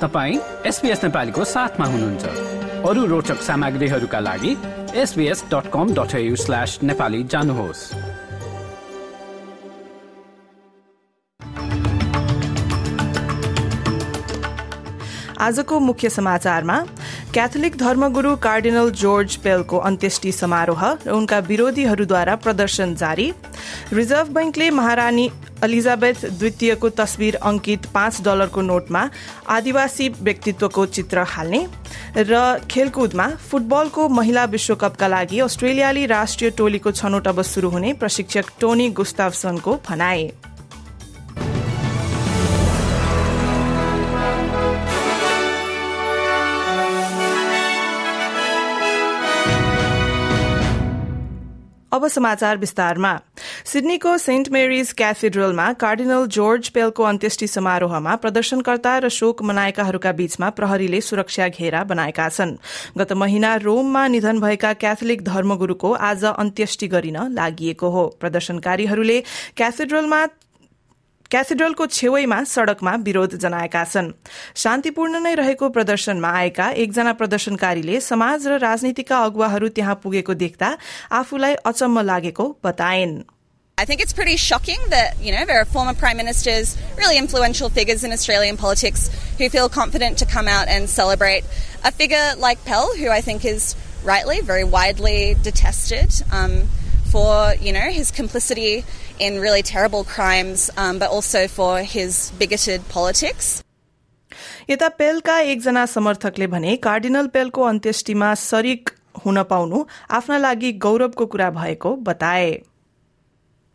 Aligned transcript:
तपाईँ 0.00 0.38
एसपिएस 0.66 1.02
नेपालीको 1.04 1.44
साथमा 1.44 1.86
हुनुहुन्छ। 1.86 2.24
अरू 2.88 3.04
रोचक 3.06 3.40
सामग्रीहरूका 3.42 4.18
लागि 4.20 4.52
SBS 4.94 5.44
dot 5.52 5.70
com 5.72 5.94
dot 5.94 6.12
slash 6.36 6.78
Nepali 6.82 7.22
जानुहोस्। 7.24 7.80
आजको 15.40 15.78
मुख्य 15.80 16.08
समाचारमा 16.10 16.76
क्याथोलिक 17.36 17.74
धर्मगुरू 17.76 18.34
कार्डिनल 18.42 18.90
जोर्ज 18.96 19.34
पेलको 19.44 19.78
अन्त्येष्टि 19.86 20.30
समारोह 20.32 20.84
र 21.06 21.10
उनका 21.12 21.38
विरोधीहरूद्वारा 21.48 22.36
प्रदर्शन 22.44 22.94
जारी। 22.96 23.26
रिजर्भ 23.92 24.28
बैंकले 24.34 24.68
महारानी 24.70 25.28
एलिजाबेथ 25.64 26.24
द्वितीयको 26.38 26.88
तस्विर 26.96 27.36
अंकित 27.42 27.86
पाँच 27.94 28.22
डलरको 28.24 28.62
नोटमा 28.62 29.04
आदिवासी 29.52 30.08
व्यक्तित्वको 30.22 30.86
चित्र 30.94 31.24
हाल्ने 31.28 31.64
र 32.24 32.40
खेलकुदमा 32.70 33.28
फुटबलको 33.50 34.08
महिला 34.16 34.44
विश्वकपका 34.56 35.08
लागि 35.08 35.40
अस्ट्रेलियाली 35.42 36.06
राष्ट्रिय 36.16 36.50
टोलीको 36.56 36.92
छनौट 36.94 37.28
अब 37.28 37.42
शुरू 37.52 37.70
हुने 37.70 37.92
प्रशिक्षक 38.00 38.52
टोनी 38.60 38.90
गुस्तावसनको 38.96 39.80
भनाए 39.88 40.30
अब 51.96 52.06
समाचार 52.08 52.56
विस्तारमा। 52.58 53.12
सिडनीको 53.64 54.16
सेन्ट 54.18 54.48
मेरीज 54.52 54.92
क्याथेड्रलमा 54.92 55.72
कार्डिनल 55.72 56.26
जोर्ज 56.28 56.68
पेलको 56.68 57.02
अन्त्येष्टि 57.02 57.46
समारोहमा 57.46 58.16
प्रदर्शनकर्ता 58.16 58.96
र 58.98 59.08
शोक 59.08 59.42
मनाएकाहरूका 59.42 60.12
बीचमा 60.12 60.50
प्रहरीले 60.52 61.00
सुरक्षा 61.00 61.48
घेरा 61.48 61.84
बनाएका 61.84 62.28
छन्। 62.28 62.56
गत 62.98 63.12
महिना 63.14 63.54
रोममा 63.56 64.06
निधन 64.08 64.40
भएका 64.40 64.72
क्याथोलिक 64.76 65.22
धर्मगुरूको 65.24 65.92
आज 65.92 66.24
अन्त्येष्टि 66.26 66.88
गरिन 66.88 67.18
लागि 67.32 67.76
हो। 67.82 68.06
प्रदर्शनकारीहरूले 68.20 69.22
क्याथेड्रलमा 69.56 70.26
क्याथेड्रलको 71.31 71.85
छेउैमा 71.87 72.43
सड़कमा 72.43 72.93
विरोध 73.07 73.35
जनाएका 73.41 73.83
छन् 73.91 74.07
शान्तिपूर्ण 74.63 75.19
नै 75.23 75.33
रहेको 75.39 75.69
प्रदर्शनमा 75.77 76.31
आएका 76.39 76.65
एकजना 76.83 77.13
प्रदर्शनकारीले 77.19 77.99
समाज 78.07 78.47
र 78.47 78.57
राजनीतिका 78.63 79.19
अगुवाहरू 79.27 79.69
त्यहाँ 79.77 79.95
पुगेको 80.03 80.33
देख्दा 80.41 80.71
आफूलाई 81.19 81.55
अचम्म 81.71 82.01
लागेको 82.09 82.47
बताएन् 82.67 83.15
I 83.77 83.85
think 83.85 84.01
it's 84.01 84.13
pretty 84.13 84.35
shocking 84.37 84.81
that, 84.89 85.15
you 85.27 85.31
know, 85.33 85.45
there 85.45 85.59
are 85.59 85.65
former 85.65 85.93
prime 86.01 86.17
ministers, 86.17 86.73
really 86.97 87.17
influential 87.17 87.69
figures 87.69 88.03
in 88.03 88.11
Australian 88.11 88.57
politics 88.57 89.07
who 89.39 89.49
feel 89.49 89.69
confident 89.69 90.19
to 90.19 90.27
come 90.33 90.51
out 90.57 90.67
and 90.67 90.87
celebrate 90.87 91.47
a 91.83 91.91
figure 92.03 92.27
like 92.37 92.63
Pell, 92.65 92.93
who 92.99 93.09
I 93.09 93.21
think 93.21 93.49
is 93.53 93.75
rightly 94.03 94.39
very 94.41 94.69
widely 94.77 95.35
detested. 95.49 96.21
Um, 96.31 96.61
for 97.11 97.53
you 97.59 97.73
know 97.73 97.87
his 97.91 98.09
complicity 98.09 98.83
in 99.19 99.39
really 99.39 99.61
terrible 99.61 100.03
crimes, 100.03 100.69
um, 100.77 100.99
but 100.99 101.09
also 101.09 101.47
for 101.47 101.79
his 101.79 102.31
bigoted 102.39 102.87
politics. 102.89 103.61
यता 104.69 104.87
पेलका 104.97 105.39
एकजना 105.53 105.85
समर्थकले 105.85 106.47
भने 106.47 106.75
cardinal 106.85 107.27
पेलको 107.33 107.61
अन्त्येष्टिमा 107.69 108.33
शरीक 108.41 108.89
हुन 109.25 109.41
पाउनु 109.49 109.83
आफ्ना 110.17 110.37
लागि 110.37 110.71
गौरवको 110.85 111.25
कुरा 111.33 111.49
भएको 111.57 111.95
बताए 112.09 112.61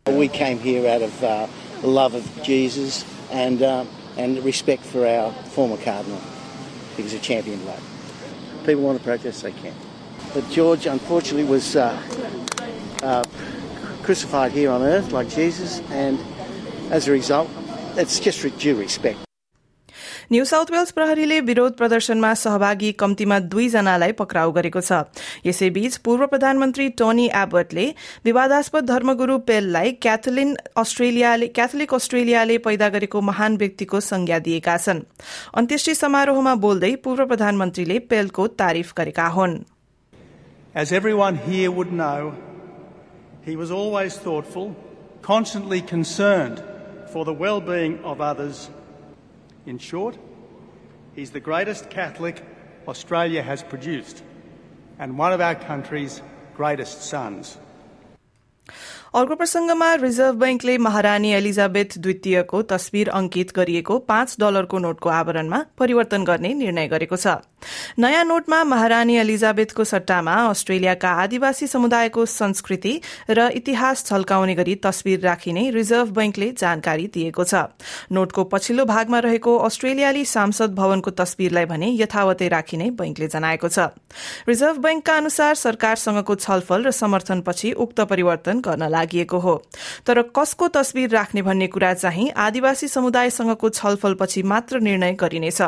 We 0.07 0.29
came 0.29 0.61
here 0.61 0.89
out 0.89 1.03
of 1.03 1.23
uh, 1.25 1.47
love 1.83 2.15
of 2.15 2.27
Jesus 2.43 3.05
and 3.33 3.63
uh, 3.63 3.85
and 4.17 4.43
respect 4.45 4.85
for 4.85 5.07
our 5.07 5.33
former 5.55 5.79
cardinal. 5.85 6.21
He 6.97 7.03
was 7.03 7.13
a 7.13 7.19
champion 7.19 7.59
bloke. 7.65 7.83
People 8.65 8.83
want 8.83 8.99
to 8.99 9.05
protest, 9.05 9.43
they 9.43 9.53
can. 9.53 9.75
But 10.33 10.49
George, 10.51 10.87
unfortunately, 10.87 11.45
was 11.45 11.75
uh, 11.77 11.91
uh, 13.03 13.25
crucified 14.04 14.52
here 14.52 14.70
on 14.70 14.82
earth 14.84 15.12
like 15.12 15.30
Jesus, 15.30 15.82
and 15.92 16.18
as 16.92 17.08
a 17.08 17.12
result, 17.12 17.48
it's 17.98 18.20
just 18.20 18.48
due 18.60 18.80
respect. 18.80 19.28
New 20.32 20.44
South 20.46 20.70
Wales 20.72 20.92
प्रहरीले 20.92 21.40
विरोध 21.42 21.76
प्रदर्शनमा 21.78 22.34
सहभागी 22.34 22.92
कम्तीमा 23.00 23.40
दुईजनालाई 23.52 24.12
पक्राउ 24.20 24.52
गरेको 24.52 24.82
छ। 24.82 25.00
यसैबीच 25.46 25.98
पूर्व 26.08 26.26
प्रधानमन्त्री 26.28 26.88
टोनी 27.02 27.26
एबर्टले 27.36 27.86
विवादास्पद 28.26 28.86
धर्मगुरू 28.88 29.38
पेललाई 29.50 29.92
क्याथोलिन 30.00 30.56
अस्ट्रेलियाले 30.78 31.48
क्याथोलिक 31.48 31.94
अस्ट्रेलियाले 31.94 32.58
पैदा 32.68 32.90
गरेको 32.90 33.22
महान 33.22 33.58
व्यक्तिको 33.58 34.00
संज्ञा 34.00 34.40
दिएका 34.40 34.78
छन्। 34.78 35.02
अन्त्येष्टि 35.56 35.96
समारोहमा 35.96 36.56
बोल्दै 36.64 36.96
पूर्व 37.04 37.26
प्रधानमन्त्रीले 37.26 38.00
पेलको 38.08 38.48
तारिफ 38.64 38.94
गरेका 38.98 39.28
हुन्। 39.36 39.60
As 40.74 40.94
everyone 40.94 41.36
here 41.36 41.72
would 41.72 41.92
know, 41.92 42.32
he 43.44 43.56
was 43.56 43.72
always 43.72 44.18
thoughtful, 44.18 44.76
constantly 45.22 45.82
concerned 45.82 46.64
for 47.12 47.26
the 47.26 47.34
well 47.34 47.62
being 47.62 48.04
of 48.04 48.22
others. 48.22 48.70
In 49.66 49.78
short, 49.78 50.18
he's 51.16 51.32
the 51.32 51.40
greatest 51.40 51.90
Catholic 51.90 52.44
Australia 52.88 53.42
has 53.44 53.64
produced 53.64 54.24
and 54.98 55.18
one 55.18 55.34
of 55.34 55.42
our 55.42 55.56
country's 55.56 56.22
greatest 56.56 57.02
sons. 57.02 57.58
अर्को 59.14 59.36
प्रसंगमा 59.36 59.94
reserve 59.96 60.36
बैंकले 60.36 60.78
महारानी 60.78 61.32
Elizabeth 61.34 61.98
द्वितीयको 61.98 62.62
तस्विर 62.64 63.10
अंकित 63.10 63.52
गरिएको 63.56 63.98
पाँच 64.08 64.36
डलरको 64.40 64.80
नोटको 64.80 65.10
आवरणमा 65.10 65.60
परिवर्तन 65.78 66.24
गर्ने 66.24 66.54
निर्णय 66.54 66.88
गरेको 66.88 67.16
छ। 67.16 67.28
नयाँ 68.00 68.24
नोटमा 68.26 68.64
महारानी 68.64 69.16
एलिजाबेथको 69.18 69.84
सट्टामा 69.84 70.36
अस्ट्रेलियाका 70.50 71.10
आदिवासी 71.24 71.68
समुदायको 71.68 72.26
संस्कृति 72.26 72.94
र 73.30 73.50
इतिहास 73.54 74.06
झल्काउने 74.08 74.56
गरी 74.56 74.76
तस्विर 74.76 75.20
राखिने 75.20 75.70
रिजर्भ 75.72 76.10
बैंकले 76.10 76.52
जानकारी 76.54 77.08
दिएको 77.08 77.44
छ। 77.44 77.68
नोटको 78.12 78.44
पछिल्लो 78.44 78.86
भागमा 78.86 79.20
रहेको 79.20 79.58
अस्ट्रेलियाली 79.60 80.26
सांसद 80.26 80.76
भवनको 80.76 81.12
तस्विरलाई 81.12 81.66
भने 81.66 81.92
यथावतै 81.96 82.48
राखिने 82.48 82.90
बैंकले 82.96 83.28
जनाएको 83.28 83.68
छ। 83.68 83.92
रिजर्भ 84.48 84.78
बैंकका 84.78 85.18
अनुसार 85.18 85.56
सरकारसँगको 85.58 86.36
छलफल 86.38 86.84
र 86.84 86.92
समर्थनपछि 86.94 87.72
उक्त 87.78 88.02
परिवर्तन 88.10 88.51
गर्न 88.60 88.84
लागि 88.90 89.26
हो 89.34 89.56
तर 90.08 90.22
कसको 90.36 90.68
तस्विर 90.68 91.10
राख्ने 91.10 91.42
भन्ने 91.42 91.68
कुरा 91.68 91.94
चाहिँ 91.94 92.30
आदिवासी 92.36 92.88
समुदायसँगको 92.88 93.70
छलफलपछि 93.70 94.44
मात्र 94.44 94.80
निर्णय 94.80 95.14
गरिनेछ 95.14 95.62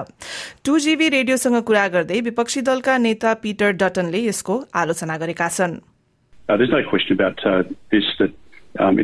टू 0.65 0.79
जीबी 0.79 1.09
रेडियोसँग 1.09 1.61
कुरा 1.63 1.87
गर्दै 1.87 2.19
विपक्षी 2.21 2.61
दलका 2.61 2.97
नेता 2.97 3.33
पीटर 3.33 3.71
डटनले 3.71 4.25
यसको 4.27 4.63
आलोचना 4.75 5.17
गरेका 5.17 5.49
छन् 5.49 5.79
Uh, 6.49 6.55
uh, 8.79 8.79
um, 8.79 8.97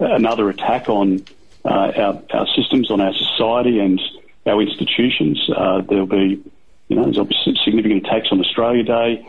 another 0.00 0.48
attack 0.48 0.88
on 0.88 1.24
uh, 1.64 1.92
our, 1.96 2.22
our 2.32 2.46
systems, 2.56 2.90
on 2.90 3.00
our 3.00 3.12
society, 3.14 3.78
and 3.78 4.00
our 4.46 4.60
institutions. 4.62 5.48
Uh, 5.54 5.82
there'll 5.82 6.06
be, 6.06 6.42
you 6.88 6.96
know, 6.96 7.04
there's 7.04 7.18
obviously 7.18 7.54
significant 7.64 8.06
attacks 8.06 8.28
on 8.32 8.40
Australia 8.40 8.82
Day. 8.82 9.26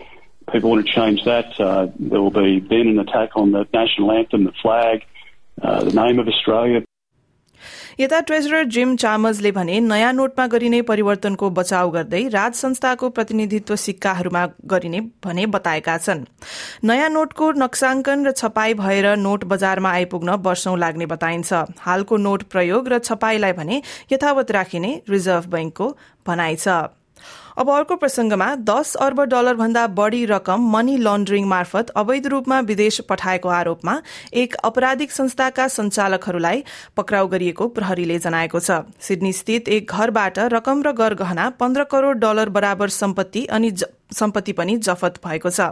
People 0.51 0.69
want 0.69 0.85
to 0.85 0.91
change 0.91 1.23
that. 1.25 1.59
Uh, 1.59 1.87
there 1.99 2.21
will 2.21 2.31
be 2.31 2.59
then 2.59 2.87
an 2.87 2.99
attack 2.99 3.35
on 3.35 3.51
the 3.51 3.67
national 3.73 4.11
anthem, 4.11 4.43
the 4.43 4.53
flag, 4.61 5.03
uh, 5.61 5.83
the 5.83 5.93
name 5.93 6.19
of 6.19 6.27
Australia. 6.27 6.81
यता 7.99 8.19
treasurer 8.27 8.63
Jim 8.73 8.95
चामर्सले 8.97 9.51
भने 9.51 9.79
नयाँ 9.79 10.11
नोटमा 10.13 10.45
गरिने 10.47 10.81
परिवर्तनको 10.81 11.49
बचाव 11.57 11.89
गर्दै 11.91 12.21
राज 12.35 12.53
संस्थाको 12.55 13.09
प्रतिनिधित्व 13.17 13.75
सिक्काहरूमा 13.75 14.45
गरिने 14.71 15.01
भने 15.25 15.45
बताएका 15.55 15.97
छन् 15.97 16.23
नयाँ 16.89 17.09
नोटको 17.09 17.51
नक्साङ्कन 17.63 18.25
र 18.27 18.31
छपाई 18.39 18.73
भएर 18.81 19.07
नोट 19.25 19.43
बजारमा 19.51 19.91
आइपुग्न 19.91 20.39
वर्षौं 20.47 20.77
लाग्ने 20.85 21.05
बताइन्छ 21.13 21.61
हालको 21.85 22.17
नोट 22.25 22.43
प्रयोग 22.55 22.89
र 22.93 22.99
छपाईलाई 23.09 23.53
भने 23.59 23.81
यथावत 24.11 24.51
राखिने 24.57 24.95
रिजर्भ 25.09 25.51
बैंकको 25.53 25.91
भनाइ 26.27 26.55
छ 26.55 26.79
अब 27.57 27.69
अर्को 27.69 27.95
प्रसंगमा 27.95 28.55
दस 28.55 28.95
अर्ब 28.95 29.21
डलर 29.23 29.55
भन्दा 29.55 29.85
बढ़ी 29.87 30.25
रकम 30.25 30.69
मनी 30.71 30.97
लन्ड्रिङ 30.97 31.45
मार्फत 31.47 31.89
अवैध 31.95 32.27
रूपमा 32.27 32.59
विदेश 32.59 32.99
पठाएको 33.09 33.49
आरोपमा 33.49 34.01
एक 34.33 34.55
आपराधिक 34.63 35.11
संस्थाका 35.11 35.67
संचालकहरूलाई 35.67 36.63
पक्राउ 36.97 37.27
गरिएको 37.27 37.67
प्रहरीले 37.67 38.19
जनाएको 38.19 38.59
छ। 38.59 38.79
सिडनी 39.01 39.33
स्थित 39.33 39.69
एक 39.69 39.91
घरबाट 39.91 40.39
रकम 40.53 40.83
र 40.83 40.91
गरगहना 40.93 41.49
पन्ध्र 41.59 41.83
करोड़ 41.91 42.17
डलर 42.17 42.49
बराबर 42.49 42.89
सम्पत्ति 42.91 43.45
अनि 43.51 43.71
सम्पत्ति 44.13 44.51
पनि 44.53 44.75
जफत 44.79 45.19
भएको 45.25 45.49
छ। 45.49 45.69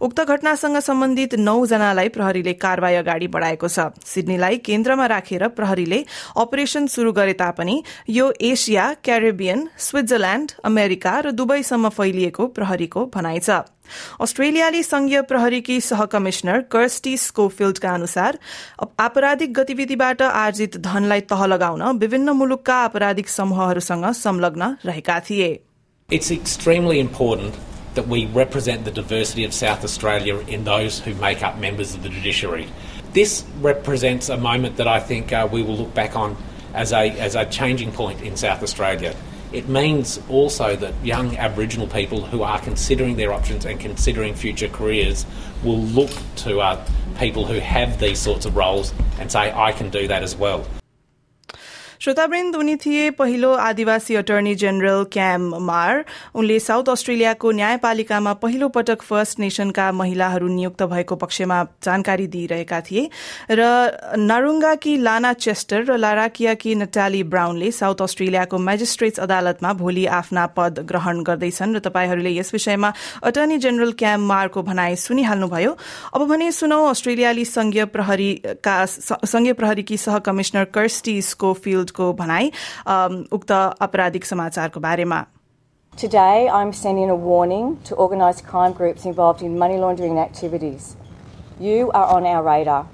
उक्त 0.00 0.20
घटनासँग 0.22 0.78
सम्बन्धित 0.80 1.34
नौजनालाई 1.40 2.08
प्रहरीले 2.08 2.52
कारवाही 2.54 2.96
अगाडि 2.96 3.26
बढ़ाएको 3.28 3.68
छ। 3.68 3.90
सिडनीलाई 4.04 4.56
केन्द्रमा 4.62 5.06
राखेर 5.06 5.48
प्रहरीले 5.48 6.04
अपरेशन 6.38 6.86
शुरू 6.86 7.12
गरे 7.12 7.32
तापनि 7.34 7.82
यो 8.10 8.32
एसिया 8.40 8.92
क्यारेबियन 9.04 9.68
स्विट्जरल्याण्ड 9.78 10.52
अमेरिका 10.64 11.18
र 11.20 11.30
दुवैसम्म 11.32 11.88
फैलिएको 11.90 12.46
प्रहरीको 12.56 13.06
भनाइ 13.14 13.38
छ। 13.40 13.62
अस्ट्रेलियाली 14.22 14.82
संघीय 14.82 15.20
प्रहरीकी 15.22 15.80
सह 15.80 16.04
कमिश्नर 16.12 16.60
कर्स्टी 16.72 17.16
स्कोफिल्डका 17.16 17.90
अनुसार 17.94 18.38
आपराधिक 19.00 19.52
गतिविधिबाट 19.54 20.22
आर्जित 20.22 20.76
धनलाई 20.76 21.20
तह 21.26 21.44
लगाउन 21.46 21.82
विभिन्न 21.98 22.30
मुलुकका 22.30 22.76
आपराधिक 22.84 23.28
समूहहरूसँग 23.28 24.06
संलग्न 24.14 24.76
रहेका 24.86 25.18
थिए। 25.20 25.50
It's 26.08 26.30
extremely 26.30 27.00
important 27.00 27.60
that 27.94 28.08
we 28.08 28.26
represent 28.26 28.84
the 28.84 28.90
diversity 28.90 29.44
of 29.44 29.52
South 29.52 29.84
Australia 29.84 30.38
in 30.38 30.64
those 30.64 31.00
who 31.00 31.14
make 31.14 31.42
up 31.42 31.58
members 31.58 31.94
of 31.94 32.02
the 32.02 32.08
judiciary. 32.08 32.68
This 33.12 33.44
represents 33.60 34.28
a 34.28 34.36
moment 34.36 34.76
that 34.76 34.88
I 34.88 35.00
think 35.00 35.32
uh, 35.32 35.48
we 35.50 35.62
will 35.62 35.76
look 35.76 35.94
back 35.94 36.16
on 36.16 36.36
as 36.74 36.92
a, 36.92 37.10
as 37.20 37.34
a 37.34 37.44
changing 37.44 37.92
point 37.92 38.22
in 38.22 38.36
South 38.36 38.62
Australia. 38.62 39.14
It 39.52 39.68
means 39.68 40.18
also 40.30 40.76
that 40.76 40.94
young 41.04 41.36
Aboriginal 41.36 41.86
people 41.86 42.24
who 42.24 42.42
are 42.42 42.58
considering 42.60 43.16
their 43.16 43.34
options 43.34 43.66
and 43.66 43.78
considering 43.78 44.34
future 44.34 44.68
careers 44.68 45.26
will 45.62 45.80
look 45.80 46.10
to 46.36 46.60
uh, 46.60 46.82
people 47.18 47.44
who 47.44 47.58
have 47.58 48.00
these 48.00 48.18
sorts 48.18 48.46
of 48.46 48.56
roles 48.56 48.94
and 49.20 49.30
say, 49.30 49.52
I 49.52 49.72
can 49.72 49.90
do 49.90 50.08
that 50.08 50.22
as 50.22 50.34
well. 50.34 50.64
श्रोतावृन्द 52.02 52.56
उनी 52.56 52.74
थिए 52.82 53.10
पहिलो 53.14 53.50
आदिवासी 53.62 54.14
attorney 54.16 54.54
general 54.58 55.02
क्याम 55.12 55.42
मार। 55.62 56.04
उनले 56.34 56.58
south 56.60 56.88
अस्ट्रेलियाको 56.90 57.50
न्यायपालिकामा 57.52 58.32
पहिलो 58.42 58.68
पटक 58.68 59.02
first 59.02 59.38
नेशनका 59.40 59.90
महिलाहरू 59.92 60.48
नियुक्त 60.48 60.82
भएको 60.82 61.16
पक्षमा 61.16 61.58
जानकारी 61.84 62.26
दिइरहेका 62.26 62.80
थिए 62.80 63.08
र 63.52 63.62
नारुङ्गाकी 64.18 64.96
लाना 64.98 65.32
चेस्टर 65.34 65.84
र 65.84 65.96
लाराकियाकी 65.96 66.74
नटाली 66.74 67.22
ब्राउनले 67.30 67.70
साउथ 67.70 68.02
अस्ट्रेलियाको 68.02 68.58
मेजिस्ट्रेट्स 68.60 69.20
अदालतमा 69.20 69.72
भोलि 69.78 70.06
आफ्ना 70.18 70.46
पद 70.58 70.82
ग्रहण 70.90 71.22
गर्दैछन् 71.22 71.76
र 71.76 71.84
तपाईँहरूले 71.86 72.34
यस 72.34 72.52
विषयमा 72.52 72.92
अटर्नी 73.22 73.58
जेनरल 73.58 73.92
क्याम 74.02 74.26
मारको 74.26 74.62
भनाई 74.64 74.96
सुनिहाल्नुभयो। 74.98 75.76
अब 76.14 76.26
भने 76.26 76.50
सुनौ 76.50 76.82
अस्ट्रेलियाली 76.88 77.44
संघीय 77.46 77.84
प्रहरीका 77.94 78.76
संघीय 78.90 79.52
प्रहरीकी 79.54 79.96
सह 80.00 80.18
कमिश्नर 80.26 80.64
कर्स्टी 80.74 81.16
स्कोफिल्ड 81.91 81.91
को 81.91 82.11
भनाई 82.13 82.51
उक्त 83.33 83.51
आपराधिक 83.81 84.25
समाचारको 84.25 84.79
बारेमा 84.79 85.25
Today, 85.99 86.47
I'm 86.55 86.71
sending 86.79 87.11
a 87.11 87.15
warning 87.21 87.69
to 87.85 87.95
organised 88.03 88.43
crime 88.49 88.73
groups 88.79 89.05
involved 89.11 89.39
in 89.45 89.55
money 89.61 89.77
laundering 89.83 90.19
activities. 90.23 90.89
You 91.67 91.87
are 91.99 92.03
on 92.17 92.27
our 92.31 92.43
radar. 92.47 92.85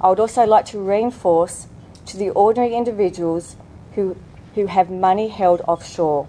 I 0.00 0.08
would 0.08 0.22
also 0.24 0.46
like 0.54 0.66
to 0.72 0.80
reinforce 0.88 1.58
to 2.06 2.18
the 2.22 2.30
ordinary 2.42 2.74
individuals 2.80 3.54
who, 3.94 4.08
who 4.56 4.66
have 4.66 4.90
money 5.06 5.28
held 5.38 5.62
offshore 5.68 6.26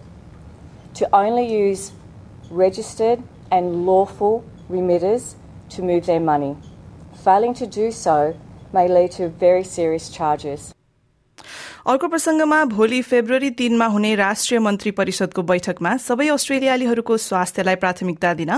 to 1.02 1.10
only 1.24 1.48
use 1.58 1.92
registered 2.64 3.24
and 3.52 3.86
lawful 3.88 4.44
remitters 4.70 5.30
to 5.78 5.92
move 5.92 6.06
their 6.06 6.26
money. 6.32 6.56
Failing 7.26 7.56
to 7.64 7.74
do 7.80 7.92
so 7.92 8.20
may 8.72 8.88
lead 8.88 9.18
to 9.22 9.30
very 9.48 9.64
serious 9.64 10.12
charges. 10.20 10.73
अर्को 11.87 12.09
प्रसंगमा 12.09 12.65
भोलि 12.65 13.01
February 13.03 13.49
तीनमा 13.51 13.87
हुने 13.87 14.15
राष्ट्रिय 14.17 14.61
मन्त्री 14.61 14.91
परिषदको 14.91 15.43
बैठकमा 15.43 15.91
सबै 15.97 16.29
अस्ट्रेलियालीहरूको 16.29 17.17
स्वास्थ्यलाई 17.17 17.77
प्राथमिकता 17.77 18.33
दिन 18.35 18.51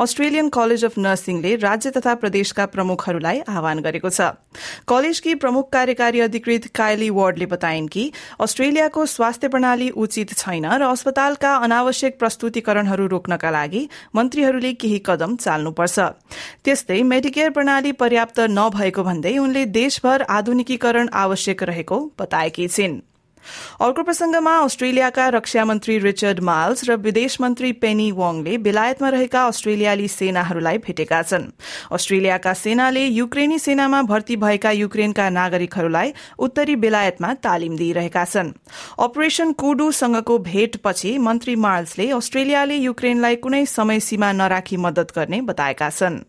अस्ट्रेलियन 0.00 0.48
कलेज 0.48 0.84
अफ 0.84 0.98
नर्सिङले 0.98 1.54
राज्य 1.62 1.90
तथा 1.90 2.14
प्रदेशका 2.14 2.66
प्रमुखहरूलाई 2.66 3.40
आह्वान 3.48 3.80
गरेको 3.80 4.10
छ। 4.10 4.34
कलेजकी 4.88 5.34
प्रमुख 5.36 5.68
कार्यकारी 5.72 6.20
अधिकृत 6.20 6.66
कायली 6.74 7.10
वार्डले 7.10 7.46
बताइन् 7.46 7.86
कि 7.88 8.10
अस्ट्रेलियाको 8.40 9.06
स्वास्थ्य 9.06 9.48
प्रणाली 9.48 9.88
उचित 9.96 10.34
छैन 10.34 10.66
र 10.66 10.82
अस्पतालका 10.88 11.54
अनावश्यक 11.60 12.18
प्रस्तुतिकरणहरू 12.18 13.06
रोक्नका 13.06 13.50
लागि 13.50 13.84
मन्त्रीहरूले 14.16 14.72
केही 14.74 14.98
कदम 15.06 15.36
चाल्नुपर्छ। 15.36 15.98
त्यस्तै 16.64 17.00
मेडिकेयर 17.04 17.50
प्रणाली 17.52 17.92
पर्याप्त 18.02 18.40
नभएको 18.50 19.02
भन्दै 19.04 19.36
उनले 19.38 19.64
देशभर 19.70 20.26
आधुनिकीकरण 20.40 21.14
आवश्यक 21.22 21.62
रहेको 21.64 22.02
बताएकी 22.18 22.70
छिन्। 22.72 23.00
अर्को 23.82 24.02
प्रसंगमा 24.02 24.54
अस्ट्रेलियाका 24.56 25.28
रक्षा 25.28 25.64
मन्त्री 25.64 25.98
रिचर्ड 25.98 26.40
माल्स 26.40 26.84
र 26.88 26.94
विदेश 26.96 27.40
मन्त्री 27.40 27.72
पेनी 27.82 28.14
वङले 28.14 28.54
बेलायतमा 28.58 29.08
रहेका 29.08 29.42
अस्ट्रेलियाली 29.46 30.06
सेनाहरूलाई 30.08 30.78
भेटेका 30.78 31.22
छन्। 31.22 31.50
अस्ट्रेलियाका 31.90 32.52
सेनाले 32.54 33.04
युक्रेनी 33.06 33.58
सेनामा 33.58 34.02
भर्ती 34.02 34.36
भएका 34.36 34.70
युक्रेनका 34.70 35.28
नागरिकहरूलाई 35.30 36.12
उत्तरी 36.38 36.76
बेलायतमा 36.76 37.34
तालिम 37.42 37.76
दिइरहेका 37.76 38.24
छन्। 38.24 38.54
अपरेशन 39.00 39.52
कुडुसँगको 39.58 40.38
भेटपछि 40.38 41.18
मन्त्री 41.18 41.56
मार्ल्सले 41.58 42.10
अस्ट्रेलियाले 42.14 42.76
युक्रेनलाई 42.78 43.36
कुनै 43.42 43.66
समय 43.66 44.00
सीमा 44.00 44.32
नराखी 44.32 44.76
मदत 44.78 45.12
गर्ने 45.18 45.40
बताएका 45.42 45.90
छन्। 45.90 46.22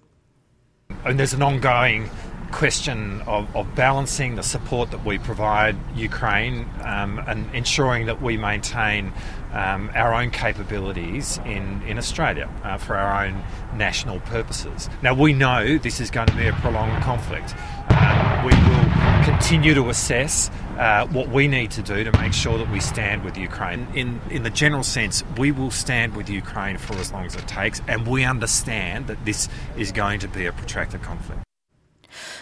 Question 2.53 3.21
of, 3.23 3.53
of 3.55 3.75
balancing 3.75 4.35
the 4.35 4.43
support 4.43 4.91
that 4.91 5.03
we 5.03 5.17
provide 5.17 5.75
Ukraine 5.95 6.69
um, 6.83 7.19
and 7.27 7.53
ensuring 7.53 8.05
that 8.05 8.21
we 8.21 8.37
maintain 8.37 9.11
um, 9.53 9.91
our 9.95 10.13
own 10.13 10.31
capabilities 10.31 11.39
in, 11.45 11.81
in 11.83 11.97
Australia 11.97 12.49
uh, 12.63 12.77
for 12.77 12.95
our 12.95 13.25
own 13.25 13.43
national 13.75 14.19
purposes. 14.21 14.89
Now, 15.01 15.13
we 15.13 15.33
know 15.33 15.77
this 15.77 15.99
is 15.99 16.09
going 16.11 16.27
to 16.27 16.35
be 16.35 16.47
a 16.47 16.53
prolonged 16.53 17.03
conflict. 17.03 17.55
Um, 17.89 18.45
we 18.45 18.53
will 18.53 19.23
continue 19.25 19.73
to 19.73 19.89
assess 19.89 20.49
uh, 20.77 21.07
what 21.07 21.29
we 21.29 21.47
need 21.47 21.71
to 21.71 21.81
do 21.81 22.03
to 22.03 22.11
make 22.19 22.33
sure 22.33 22.57
that 22.57 22.69
we 22.71 22.79
stand 22.79 23.23
with 23.23 23.37
Ukraine. 23.37 23.87
In, 23.93 24.21
in 24.29 24.43
the 24.43 24.49
general 24.49 24.83
sense, 24.83 25.23
we 25.37 25.51
will 25.51 25.71
stand 25.71 26.15
with 26.15 26.29
Ukraine 26.29 26.77
for 26.77 26.95
as 26.95 27.11
long 27.11 27.25
as 27.25 27.35
it 27.35 27.47
takes, 27.47 27.81
and 27.87 28.07
we 28.07 28.23
understand 28.23 29.07
that 29.07 29.23
this 29.25 29.49
is 29.77 29.91
going 29.91 30.19
to 30.19 30.27
be 30.27 30.45
a 30.45 30.53
protracted 30.53 31.01
conflict. 31.01 31.43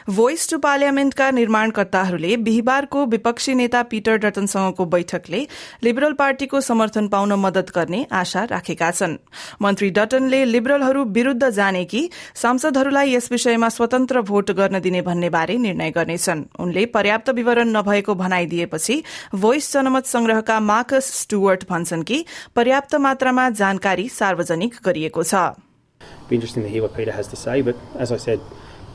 Voice 0.09 0.49
to 0.49 0.57
पार्लियामेन्टका 0.57 1.29
निर्माणकर्ताहरूले 1.31 2.35
बिहिबारको 2.37 3.05
विपक्षी 3.05 3.53
नेता 3.53 3.81
Peter 3.83 4.17
डटनसँगको 4.17 4.85
बैठकले 4.85 5.47
liberal 5.83 6.13
पार्टीको 6.13 6.61
समर्थन 6.61 7.07
पाउन 7.07 7.33
मदत 7.33 7.69
गर्ने 7.75 8.05
आशा 8.11 8.43
राखेका 8.43 8.89
छन्। 8.91 9.15
मन्त्री 9.61 9.89
डटनले 9.89 10.43
लिबरलहरू 10.45 11.03
विरूद्ध 11.07 11.49
जाने 11.49 11.83
कि 11.85 12.09
सांसदहरूलाई 12.35 13.13
यस 13.13 13.31
विषयमा 13.31 13.69
स्वतन्त्र 13.69 14.21
भोट 14.21 14.51
गर्न 14.51 14.79
दिने 14.79 15.01
भन्ने 15.01 15.29
बारे 15.29 15.57
निर्णय 15.57 15.91
गर्नेछन्। 15.91 16.43
उनले 16.59 16.85
पर्याप्त 16.87 17.29
विवरण 17.29 17.75
नभएको 17.77 18.15
भनाइ 18.15 18.45
दिएपछि 18.45 19.01
भोइस 19.35 19.71
जनमत 19.73 20.05
संग्रहका 20.05 20.59
मार्कस 20.59 21.13
स्टुवर्ट 21.21 21.69
भन्छन् 21.69 22.03
कि 22.03 22.25
पर्याप्त 22.55 22.95
मात्रामा 22.97 23.49
जानकारी 23.51 24.09
सार्वजनिक 24.09 24.75
गरिएको 24.85 25.23
छ। 25.23 25.35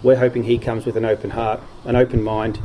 We're 0.05 0.17
hoping 0.17 0.43
he 0.43 0.57
comes 0.57 0.85
with 0.85 0.95
an 0.97 1.05
open 1.05 1.31
heart, 1.31 1.61
an 1.85 1.95
open 1.95 2.23
mind. 2.23 2.59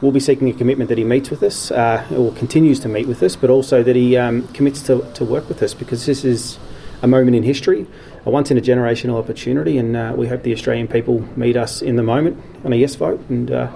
We'll 0.00 0.12
be 0.12 0.20
seeking 0.20 0.48
a 0.50 0.52
commitment 0.52 0.88
that 0.88 0.98
he 0.98 1.04
meets 1.04 1.30
with 1.30 1.42
us, 1.42 1.70
uh, 1.70 2.04
or 2.16 2.32
continues 2.32 2.80
to 2.80 2.88
meet 2.88 3.06
with 3.06 3.22
us, 3.22 3.36
but 3.36 3.48
also 3.48 3.82
that 3.82 3.96
he 3.96 4.16
um, 4.16 4.46
commits 4.48 4.82
to, 4.82 5.00
to 5.14 5.24
work 5.24 5.48
with 5.48 5.62
us 5.62 5.72
because 5.72 6.04
this 6.04 6.24
is 6.24 6.58
a 7.02 7.06
moment 7.06 7.36
in 7.36 7.42
history, 7.42 7.86
a 8.26 8.30
once 8.30 8.50
in 8.50 8.58
a 8.58 8.60
generational 8.60 9.18
opportunity, 9.18 9.78
and 9.78 9.96
uh, 9.96 10.12
we 10.16 10.26
hope 10.28 10.42
the 10.42 10.52
Australian 10.52 10.88
people 10.88 11.24
meet 11.36 11.56
us 11.56 11.80
in 11.82 11.96
the 11.96 12.02
moment 12.02 12.42
on 12.64 12.72
a 12.72 12.76
yes 12.76 12.94
vote, 12.96 13.20
and 13.28 13.50
uh, 13.50 13.66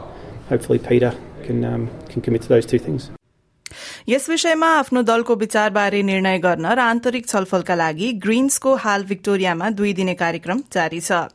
hopefully 0.48 0.78
Peter 0.78 1.14
can, 1.44 1.64
um, 1.64 1.90
can 2.08 2.20
commit 2.20 2.42
to 2.42 2.48
those 2.48 2.66
two 2.66 2.78
things. 2.78 3.10
यस 4.08 4.28
विषयमा 4.28 4.66
आफ्नो 4.74 5.02
दलको 5.02 5.34
विचारबारे 5.36 6.02
निर्णय 6.02 6.38
गर्न 6.44 6.66
र 6.66 6.78
आन्तरिक 6.80 7.26
छलफलका 7.28 7.74
लागि 7.74 8.12
ग्रीन्सको 8.24 8.74
हाल 8.84 9.04
विक्टोरियामा 9.08 9.68
दुई 9.80 9.92
दिने 9.98 10.14
कार्यक्रम 10.22 10.62
जारी 10.72 11.00
छ 11.00 11.28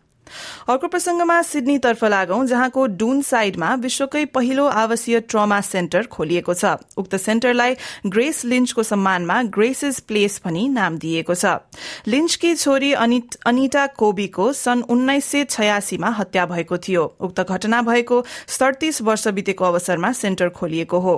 अर्को 0.68 0.88
प्रसंगमा 0.88 1.40
सिडनीतर्फ 1.42 2.04
लागौं 2.06 2.44
जहाँको 2.46 2.86
डुन 2.98 3.22
साइडमा 3.22 3.74
विश्वकै 3.78 4.24
पहिलो 4.34 4.66
आवासीय 4.66 5.20
ट्रमा 5.22 5.60
सेन्टर 5.62 6.06
खोलिएको 6.06 6.54
छ। 6.54 6.76
उक्त 6.96 7.16
सेन्टरलाई 7.18 7.74
ग्रेस 8.06 8.44
लिन्चको 8.44 8.82
सम्मानमा 8.82 9.42
ग्रेसेस 9.50 10.00
प्लेस 10.00 10.40
भनी 10.44 10.68
नाम 10.68 10.98
दिएको 10.98 11.34
छ। 11.34 11.58
लिन्चकी 12.06 12.54
छोरी 12.56 12.92
अनिटा 12.94 13.86
कोबीको 13.98 14.52
सन् 14.54 14.82
उन्नाइस 14.88 15.24
सय 15.24 15.44
छयासीमा 15.46 16.08
हत्या 16.18 16.46
भएको 16.46 16.78
थियो। 16.78 17.04
उक्त 17.20 17.40
घटना 17.42 17.82
भएको 17.82 18.24
सड़तीस 18.48 19.02
वर्ष 19.02 19.28
बितेको 19.28 19.64
अवसरमा 19.64 20.12
सेन्टर 20.14 20.48
खोलिएको 20.50 20.98
हो। 20.98 21.16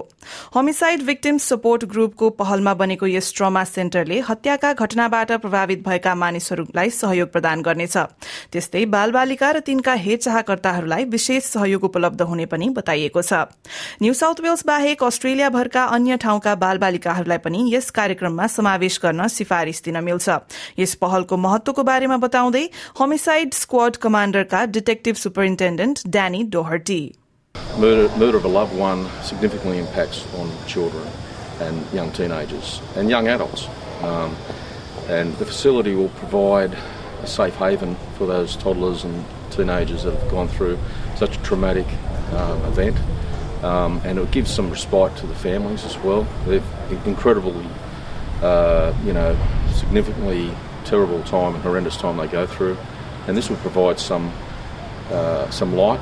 होमिसाइड 0.55 1.03
विक्टिम 1.03 1.39
सपोर्ट 1.41 1.85
ग्रुपको 1.85 2.31
पहलमा 2.33 2.75
बनेको 2.75 3.07
यस 3.07 3.33
ट्रमा 3.37 3.65
सेन्टरले 3.67 4.19
हत्याका 4.21 4.73
घटनाबाट 4.75 5.33
प्रभावित 5.33 5.87
भएका 5.87 6.15
मानिसहरूलाई 6.15 6.91
सहयोग 6.91 7.33
प्रदान 7.33 7.63
गर्नेछ। 7.63 7.97
त्यस्तै 8.53 8.85
बालबालिका 9.01 9.51
र 9.51 9.61
तिनका 9.65 9.93
हेरचाहकर्ताहरूलाई 10.05 11.05
विशेष 11.09 11.45
सहयोग 11.57 11.85
उपलब्ध 11.85 12.21
हुने 12.29 12.47
पनि 12.53 12.69
बताइएको 12.77 13.23
छ। 13.23 13.33
न्यू 14.03 14.13
साउथ 14.13 14.41
वेल्स 14.45 14.65
बाहेक 14.67 15.03
अस्ट्रेलियाभरका 15.03 15.85
अन्य 15.97 16.17
ठाउँका 16.21 16.55
बालबालिकाहरूलाई 16.61 17.39
पनि 17.41 17.61
यस 17.75 17.91
कार्यक्रममा 17.97 18.47
समावेश 18.57 19.01
गर्न 19.05 19.29
सिफारिश 19.33 19.81
दिन 19.87 19.97
मिल्छ। 20.05 20.29
यस 20.79 20.95
पहलको 21.01 21.37
महत्वको 21.47 21.83
बारेमा 21.91 22.17
बताउँदै 22.27 22.65
homicide 23.01 23.55
squad 23.55 23.97
कमाण्डरका 24.05 24.65
detective 24.77 25.15
superintendent 25.25 26.05
Danny 26.07 26.45
Doherty. 26.53 27.01
Murder, 27.81 28.07
murder 28.21 28.37
of 28.37 28.45
a 28.45 28.55
loved 28.55 28.77
one 28.77 29.09
significantly 29.25 29.79
impacts 29.79 30.25
on 30.39 30.49
children 30.67 31.07
and 31.67 31.99
young 31.99 32.11
teenagers 32.13 32.79
and 32.97 33.09
young 33.09 33.29
adults. 33.29 33.69
Um, 34.05 34.35
and 35.09 35.39
the 35.39 35.47
facility 35.47 35.95
will 35.95 36.11
provide 36.19 36.75
a 37.23 37.27
safe 37.27 37.55
haven 37.57 37.97
for 38.17 38.27
those 38.27 38.57
toddlers 38.57 39.05
and 39.05 39.25
teenagers 39.51 40.05
that 40.05 40.15
have 40.15 40.31
gone 40.31 40.49
through 40.49 40.79
such 41.17 41.37
a 41.37 41.43
traumatic 41.43 41.87
um, 42.33 42.63
event. 42.65 42.97
Um, 43.65 44.01
and 44.05 44.19
it 44.19 44.21
will 44.23 44.29
give 44.29 44.49
some 44.49 44.71
respite 44.71 45.17
to 45.19 45.27
the 45.27 45.35
families 45.35 45.85
as 45.85 45.99
well. 45.99 46.27
They've 46.47 46.65
incredibly, 47.07 47.67
uh, 48.43 48.95
you 49.05 49.13
know, 49.13 49.37
significantly 49.75 50.51
terrible 50.85 51.23
time 51.25 51.55
and 51.55 51.63
horrendous 51.63 51.97
time 51.97 52.17
they 52.17 52.27
go 52.27 52.47
through. 52.47 52.79
And 53.27 53.37
this 53.37 53.51
will 53.51 53.59
provide 53.59 53.99
some 53.99 54.33
uh, 55.11 55.51
some 55.51 55.75
light 55.75 56.01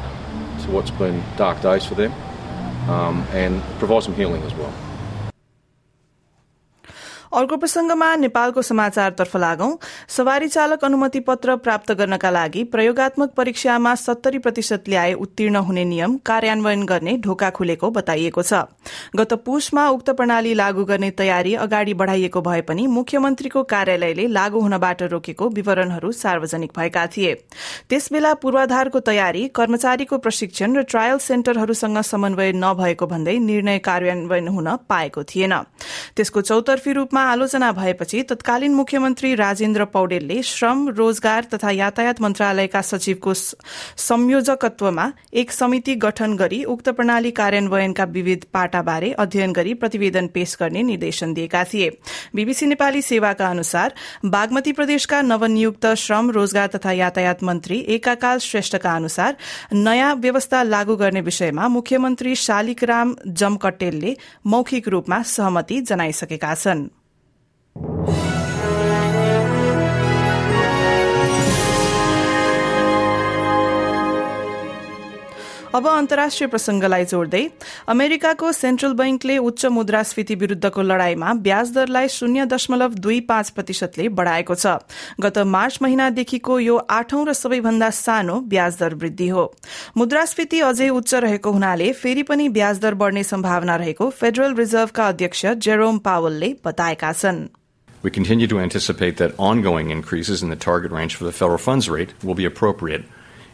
to 0.62 0.70
what's 0.70 0.90
been 0.90 1.22
dark 1.36 1.60
days 1.62 1.84
for 1.84 1.94
them 1.94 2.12
um, 2.88 3.26
and 3.32 3.62
provide 3.78 4.02
some 4.02 4.14
healing 4.14 4.42
as 4.42 4.54
well. 4.54 4.72
अर्को 7.32 7.56
प्रसंगमा 7.56 8.14
नेपालको 8.16 8.62
समाचारतर्फ 8.62 9.36
लागौं। 9.36 9.70
सवारी 10.08 10.48
चालक 10.48 10.84
अनुमति 10.84 11.20
पत्र 11.20 11.56
प्राप्त 11.56 11.92
गर्नका 11.92 12.30
लागि 12.30 12.62
प्रयोगात्मक 12.64 13.30
परीक्षामा 13.30 13.94
सत्तरी 13.94 14.38
प्रतिशत 14.38 14.88
ल्याए 14.88 15.12
उत्तीर्ण 15.14 15.56
हुने 15.58 15.84
नियम 15.84 16.16
कार्यान्वयन 16.26 16.84
गर्ने 16.86 17.16
ढोका 17.18 17.50
खुलेको 17.50 17.90
बताइएको 17.90 18.42
छ। 18.42 18.62
गत 19.16 19.32
पुषमा 19.44 19.88
उक्त 19.88 20.10
प्रणाली 20.10 20.54
लागू 20.54 20.84
गर्ने 20.84 21.10
तयारी 21.10 21.54
अगाडि 21.56 21.94
बढ़ाइएको 21.94 22.40
भए 22.40 22.60
पनि 22.62 22.86
मुख्यमन्त्रीको 22.88 23.62
कार्यालयले 23.64 24.26
लागू 24.28 24.60
हुनबाट 24.60 25.02
रोकेको 25.12 25.48
विवरणहरू 25.50 26.12
सार्वजनिक 26.14 26.72
भएका 26.76 27.06
थिए। 27.06 27.34
त्यसबेला 27.88 28.32
पूर्वाधारको 28.40 29.00
तयारी 29.02 29.46
कर्मचारीको 29.54 30.18
प्रशिक्षण 30.18 30.76
र 30.76 30.82
ट्रायल 30.88 31.18
सेन्टरहरूसँग 31.20 32.00
समन्वय 32.04 32.52
नभएको 32.56 33.06
भन्दै 33.06 33.38
निर्णय 33.44 33.78
कार्यान्वयन 33.84 34.48
हुन 34.48 34.74
पाएको 34.88 35.22
थिएन। 35.24 35.54
त्यसको 36.16 36.40
चौतर्फी 36.40 36.92
रूपमा 36.92 37.17
आलोचना 37.22 37.70
भएपछि 37.72 38.22
तत्कालीन 38.22 38.74
मुख्यमन्त्री 38.74 39.34
राजेन्द्र 39.34 39.84
पौडेलले 39.84 40.42
श्रम 40.42 40.88
रोजगार 40.88 41.44
तथा 41.54 41.70
यातायात 41.70 42.20
मन्त्रालयका 42.20 42.80
सचिवको 42.82 43.34
संयोजकत्वमा 43.34 45.06
एक 45.34 45.52
समिति 45.52 45.94
गठन 45.94 46.36
गरी 46.36 46.62
उक्त 46.64 46.88
प्रणाली 46.88 47.30
कार्यान्वयनका 47.30 48.04
विविध 48.04 48.44
पाटाबारे 48.52 49.12
अध्ययन 49.18 49.52
गरी 49.52 49.74
प्रतिवेदन 49.74 50.26
पेश 50.26 50.56
गर्ने 50.60 50.82
निर्देशन 50.82 51.34
दिएका 51.34 51.64
थिए। 51.64 51.90
बीबीसी 52.34 52.66
नेपाली 52.66 53.02
सेवाका 53.02 53.46
अनुसार 53.46 53.94
बागमती 54.24 54.72
प्रदेशका 54.72 55.22
नवनियुक्त 55.22 55.86
श्रम 55.96 56.30
रोजगार 56.30 56.66
तथा 56.74 56.92
यातायात 56.92 57.42
मन्त्री 57.42 57.78
एकाकाल 57.88 58.38
श्रेष्ठका 58.38 58.94
अनुसार 58.96 59.36
नयाँ 59.72 60.14
व्यवस्था 60.16 60.62
लागू 60.62 60.96
गर्ने 60.96 61.20
विषयमा 61.20 61.68
मुख्यमन्त्री 61.68 62.34
शालिकराम 62.34 63.16
जमकट्टेलले 63.26 64.16
मौखिक 64.46 64.88
रूपमा 64.88 65.22
सहमति 65.22 65.80
जनाइसकेका 65.80 66.54
छन्। 66.54 66.88
अब 75.68 75.86
अन्तर्राष्ट्रिय 75.86 76.48
प्रसंगलाई 76.48 77.04
जोड्दै 77.04 77.40
अमेरिकाको 77.88 78.50
सेन्ट्रल 78.52 78.92
बैंकले 78.92 79.36
उच्च 79.38 79.66
मुद्रास्फीति 79.66 80.34
विरूद्धको 80.34 80.82
लड़ाईमा 80.82 81.32
ब्याज 81.44 81.70
दरलाई 81.72 82.08
शून्य 82.08 82.46
दशमलव 82.46 82.94
दुई 82.96 83.20
पाँच 83.28 83.50
प्रतिशतले 83.50 84.08
बढ़ाएको 84.08 84.54
छ। 84.54 84.66
गत 85.20 85.38
मार्च 85.46 85.78
महिनादेखिको 85.82 86.58
यो 86.58 86.76
आठौं 86.90 87.26
र 87.28 87.32
सबैभन्दा 87.32 87.90
सानो 87.90 88.40
ब्याज 88.48 88.78
दर 88.80 88.94
वृद्धि 88.94 89.28
हो। 89.28 89.44
मुद्रास्फीति 89.96 90.60
अझै 90.70 90.88
उच्च 90.88 91.14
रहेको 91.14 91.52
हुनाले 91.52 91.92
फेरि 91.92 92.22
पनि 92.22 92.48
ब्याज 92.48 92.80
दर 92.80 92.94
बढ़ने 92.94 93.24
सम्भावना 93.24 93.76
रहेको 93.76 94.10
फेडरल 94.10 94.54
रिजर्भका 94.54 95.08
अध्यक्ष 95.08 95.46
जेरोम 95.68 95.98
पावलले 96.00 96.54
बताएका 96.64 97.12
छन्। 97.12 97.46
We 98.02 98.10
continue 98.10 98.46
to 98.46 98.60
anticipate 98.60 99.16
that 99.16 99.34
ongoing 99.38 99.90
increases 99.90 100.42
in 100.42 100.50
the 100.50 100.56
target 100.56 100.92
range 100.92 101.16
for 101.16 101.24
the 101.24 101.32
federal 101.32 101.58
funds 101.58 101.88
rate 101.88 102.12
will 102.22 102.34
be 102.34 102.44
appropriate 102.44 103.04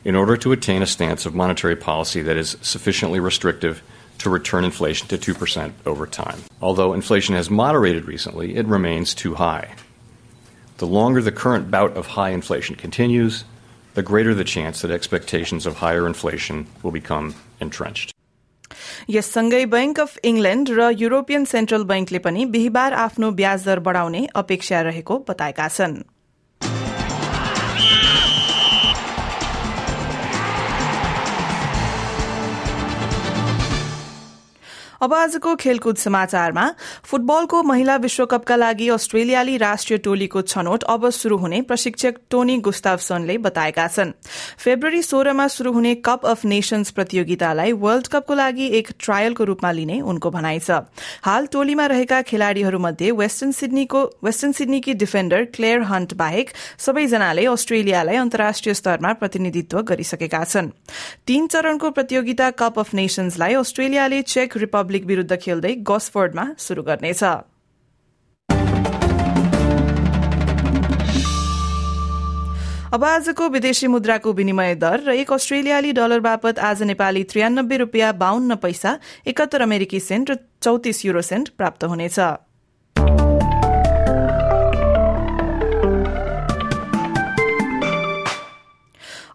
in 0.05 0.15
order 0.15 0.37
to 0.37 0.53
attain 0.53 0.83
a 0.83 0.87
stance 0.87 1.25
of 1.25 1.35
monetary 1.35 1.77
policy 1.77 2.23
that 2.23 2.37
is 2.37 2.59
sufficiently 2.61 3.21
restrictive 3.21 3.83
to 4.19 4.31
return 4.31 4.65
inflation 4.65 5.09
to 5.09 5.19
2% 5.19 5.73
over 5.87 6.07
time. 6.07 6.39
Although 6.61 6.93
inflation 6.93 7.35
has 7.35 7.51
moderated 7.51 8.05
recently, 8.05 8.57
it 8.57 8.67
remains 8.67 9.15
too 9.15 9.35
high. 9.35 9.75
The 10.79 10.87
longer 10.87 11.23
the 11.23 11.33
current 11.33 11.71
bout 11.71 11.97
of 11.97 12.07
high 12.09 12.31
inflation 12.31 12.77
continues, 12.77 13.45
the 13.95 14.03
greater 14.03 14.35
the 14.35 14.45
chance 14.45 14.83
that 14.83 14.91
expectations 14.91 15.67
of 15.67 15.77
higher 15.77 16.07
inflation 16.07 16.67
will 16.83 16.91
become 16.91 17.35
entrenched. 17.61 18.14
यससँगै 19.11 19.65
bank 19.67 20.01
of 20.01 20.17
England 20.25 20.71
र 20.71 20.89
European 20.99 21.45
central 21.45 21.85
बैंकले 21.85 22.19
पनि 22.19 22.45
बिहिबार 22.47 22.93
आफ्नो 22.93 23.31
ब्याज 23.33 23.65
दर 23.65 23.79
बढ़ाउने 23.81 24.27
अपेक्षा 24.35 24.81
रहेको 24.81 25.19
बताएका 25.29 25.69
छन्। 25.69 26.03
अब 35.05 35.13
आजको 35.15 35.55
खेलकुद 35.57 35.97
समाचारमा 35.97 36.63
फुटबलको 37.05 37.63
महिला 37.63 37.95
विश्वकपका 37.97 38.57
लागि 38.57 38.89
अस्ट्रेलियाली 38.89 39.57
राष्ट्रिय 39.59 39.99
टोलीको 40.05 40.43
छनौट 40.43 40.83
अब 40.85 41.09
शुरू 41.13 41.37
हुने 41.39 41.61
प्रशिक्षक 41.63 42.21
टोनी 42.31 42.57
गुस्तावसनले 42.59 43.37
बताएका 43.39 43.87
छन्। 43.87 44.13
फेब्रुअरी 44.59 45.03
सोह्रमा 45.03 45.47
शुरू 45.49 45.73
हुने 45.73 45.95
कप 46.05 46.25
अफ 46.27 46.45
नेशन्स 46.45 46.91
प्रतियोगितालाई 46.91 47.73
वर्ल्ड 47.75 48.07
कपको 48.07 48.35
लागि 48.35 48.69
एक 48.79 48.89
ट्रायलको 48.99 49.45
रूपमा 49.45 49.73
लिने 49.73 50.01
उनको 50.03 50.31
भनाइ 50.31 50.59
छ। 50.61 50.81
हाल 51.23 51.47
टोलीमा 51.53 51.87
रहेका 51.87 52.23
खेलाड़ीहरूमध्ये 52.23 53.11
वेस्टर्न 53.13 53.53
सिडनीको 53.53 54.03
वेस्टर्न 54.25 54.53
सिडनीकी 54.53 54.95
डिफेन्डर 55.05 55.45
क्लेयर 55.55 55.83
हन्ट 55.93 56.15
बाहेक 56.17 56.51
सबैजनाले 56.79 57.47
अस्ट्रेलियालाई 57.53 58.17
अन्तर्राष्ट्रिय 58.17 58.75
स्तरमा 58.75 59.13
प्रतिनिधित्व 59.21 59.83
गरिसकेका 59.85 60.43
छन्। 60.47 60.73
तीन 61.27 61.47
चरणको 61.49 61.91
प्रतियोगिता 61.93 62.51
कप 62.57 62.79
अफ 62.79 62.95
नेशन्सलाई 62.95 63.55
अस्ट्रेलियाले 63.63 64.23
चेक 64.25 64.57
रिपब्लिक 64.57 64.93
विरूद्ध 65.03 65.37
खेल्दै 65.37 65.75
गसफोर्डमा 65.83 66.45
शुरू 66.59 66.83
गर्नेछ। 66.83 67.23
अब 72.95 73.05
आजको 73.05 73.49
विदेशी 73.49 73.87
मुद्राको 73.87 74.33
विनिमय 74.33 74.75
दर 74.75 75.01
र 75.07 75.11
एक 75.11 75.33
अस्ट्रेलियाली 75.33 75.93
डलर 75.93 76.21
बापत 76.21 76.59
आज 76.59 76.83
नेपाली 76.83 77.23
त्रियानब्बे 77.25 77.77
रूपियाँ 77.77 78.13
बाहन्न 78.15 78.55
पैसा 78.55 78.99
एकात्तर 79.27 79.61
अमेरिकी 79.63 80.01
सेन्ट 80.01 80.31
र 80.31 80.37
चौतिस 80.63 81.05
युरो 81.05 81.23
सेन्ट 81.23 81.49
प्राप्त 81.59 81.85
हुनेछ। 81.85 82.19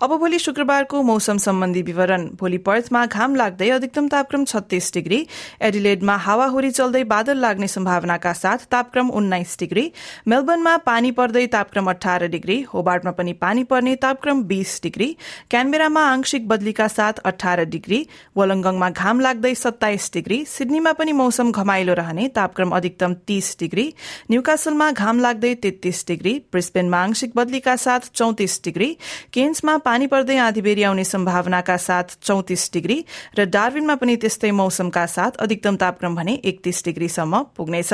अब 0.01 0.15
भोलि 0.15 0.37
शुक्रबारको 0.39 1.01
मौसम 1.03 1.37
सम्बन्धी 1.37 1.81
विवरण। 1.81 2.21
भोलि 2.39 2.57
पर्थमा 2.57 3.05
घाम 3.05 3.35
लाग्दै 3.35 3.69
अधिकतम 3.69 4.07
तापक्रम 4.07 4.43
छत्तीस 4.45 4.93
डिग्री। 4.93 5.17
एडिलेडमा 5.61 6.15
हावाहुरी 6.15 6.69
चल्दै 6.71 7.03
बादल 7.03 7.37
लाग्ने 7.37 7.67
सम्भावनाका 7.67 8.31
साथ 8.33 8.63
तापक्रम 8.71 9.09
उन्नाइस 9.11 9.55
डिग्री। 9.59 9.83
मेलबर्नमा 10.27 10.75
पानी 10.77 11.11
पर्दै 11.11 11.45
तापक्रम 11.47 11.89
अठार 11.89 12.25
डिग्री। 12.27 12.61
होबार्टमा 12.73 13.11
पनि 13.11 13.33
पानी 13.33 13.63
पर्ने 13.63 13.95
तापक्रम 13.95 14.43
बीस 14.43 14.79
डिग्री। 14.83 15.17
क्यानबेरामा 15.49 16.05
आंशिक 16.05 16.47
बदलीका 16.47 16.87
साथ 16.87 17.19
अठार 17.25 17.63
डिग्री। 17.65 17.99
वलङ्गङमा 18.37 18.89
घाम 18.89 19.19
लाग्दै 19.19 19.53
सत्ताइस 19.55 20.09
डिग्री। 20.13 20.39
सिडनीमा 20.45 20.93
पनि 20.93 21.11
मौसम 21.11 21.51
घमाइलो 21.51 21.93
रहने 21.93 22.27
तापक्रम 22.29 22.69
अधिकतम 22.69 23.13
तीस 23.27 23.55
डिग्री। 23.59 23.87
न्यूकासलमा 24.31 24.91
घाम 24.91 25.19
लाग्दै 25.19 25.53
तेत्तीस 25.59 26.05
डिग्री। 26.07 26.37
ब्रिस्बेनमा 26.51 27.03
आंशिक 27.03 27.35
बदलीका 27.35 27.75
साथ 27.75 28.11
चौतिस 28.15 28.59
डिग्री। 28.63 28.91
केन्समा 29.33 29.77
पानी 29.89 30.07
पर्दै 30.07 30.37
आँधीबेरी 30.37 30.83
आउने 30.85 31.03
सम्भावनाका 31.03 31.77
साथ 31.79 32.17
चौतिस 32.21 32.69
डिग्री 32.73 32.97
र 33.33 33.45
डार्विनमा 33.49 33.95
पनि 33.97 34.15
त्यस्तै 34.21 34.51
मौसमका 34.53 35.05
साथ 35.09 35.41
अधिकतम 35.41 35.75
तापक्रम 35.81 36.15
भने 36.15 36.33
एकतीस 36.45 36.83
डिग्रीसम्म 36.85 37.41
पुग्नेछ। 37.57 37.93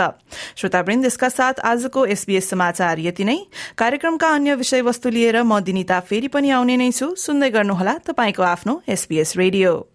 श्रोतावृन्द 0.59 1.05
यसका 1.05 1.29
साथ 1.29 1.63
आजको 1.63 2.05
एसबीएस 2.11 2.49
समाचार 2.49 2.99
यति 2.99 3.23
नै। 3.23 3.37
कार्यक्रमका 3.79 4.35
अन्य 4.35 4.55
विषयवस्तु 4.55 5.09
लिएर 5.09 5.41
म 5.43 5.63
दिनिता 5.63 5.99
फेरि 6.03 6.27
पनि 6.27 6.49
आउने 6.51 6.77
नै 6.77 6.91
छु। 6.91 7.15
सुन्दै 7.15 7.49
गर्नुहोला 7.55 7.97
तपाईँको 8.03 8.43
आफ्नो 8.43 8.81
एसबीएस 8.91 9.37
रेडियो। 9.37 9.94